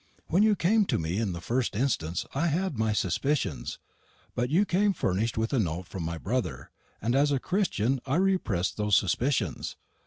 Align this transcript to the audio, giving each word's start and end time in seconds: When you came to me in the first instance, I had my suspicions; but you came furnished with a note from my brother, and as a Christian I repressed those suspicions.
When 0.29 0.41
you 0.41 0.55
came 0.55 0.85
to 0.85 0.97
me 0.97 1.19
in 1.19 1.31
the 1.31 1.39
first 1.41 1.75
instance, 1.75 2.25
I 2.33 2.47
had 2.47 2.75
my 2.75 2.91
suspicions; 2.91 3.77
but 4.33 4.49
you 4.49 4.65
came 4.65 4.93
furnished 4.93 5.37
with 5.37 5.53
a 5.53 5.59
note 5.59 5.85
from 5.85 6.01
my 6.01 6.17
brother, 6.17 6.71
and 7.03 7.13
as 7.15 7.31
a 7.31 7.37
Christian 7.37 8.01
I 8.07 8.15
repressed 8.15 8.77
those 8.77 8.97
suspicions. 8.97 9.75